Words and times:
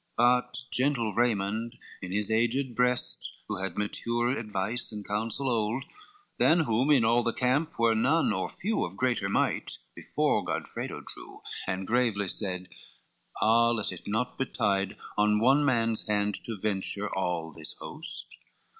But 0.17 0.57
gentle 0.71 1.11
Raymond 1.11 1.77
in 2.01 2.11
his 2.11 2.31
aged 2.31 2.73
breast, 2.73 3.31
Who 3.47 3.57
had 3.57 3.77
mature 3.77 4.35
advice, 4.35 4.91
and 4.91 5.07
counsel 5.07 5.47
old, 5.47 5.85
Than 6.39 6.61
whom 6.61 6.89
in 6.89 7.05
all 7.05 7.21
the 7.21 7.33
camp 7.35 7.77
were 7.77 7.93
none 7.93 8.33
or 8.33 8.49
few 8.49 8.83
Of 8.83 8.97
greater 8.97 9.29
might, 9.29 9.73
before 9.93 10.43
Godfredo 10.43 11.01
drew, 11.05 11.35
LXII 11.35 11.41
And 11.67 11.85
gravely 11.85 12.29
said, 12.29 12.69
"Ah, 13.43 13.69
let 13.69 13.91
it 13.91 14.07
not 14.07 14.39
betide, 14.39 14.97
On 15.19 15.39
one 15.39 15.63
man's 15.63 16.07
hand 16.07 16.33
to 16.45 16.57
venture 16.59 17.13
all 17.15 17.51
this 17.53 17.75
host! 17.79 18.37